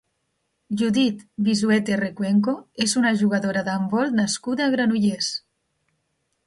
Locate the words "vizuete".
1.49-1.99